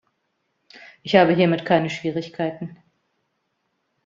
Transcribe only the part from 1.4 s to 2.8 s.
keine Schwierigkeiten.